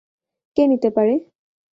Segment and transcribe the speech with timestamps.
[0.57, 1.13] কে নিতে পারে?